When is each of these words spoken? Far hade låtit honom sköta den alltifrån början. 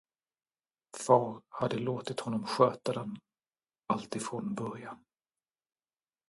Far 0.97 1.41
hade 1.49 1.77
låtit 1.77 2.19
honom 2.19 2.45
sköta 2.45 2.93
den 2.93 3.17
alltifrån 3.87 4.55
början. 4.55 5.05